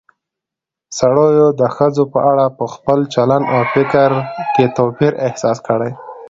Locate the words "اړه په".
2.31-2.65